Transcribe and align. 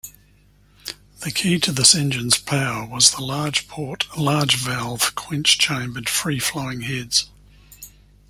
The 1.19 1.29
key 1.29 1.59
to 1.59 1.71
this 1.71 1.93
engine's 1.93 2.39
power 2.39 2.87
was 2.87 3.11
the 3.11 3.21
large-port, 3.23 4.07
large-valve, 4.17 5.13
quench-chambered, 5.13 6.09
free-flowing 6.09 6.81
heads. 6.81 7.29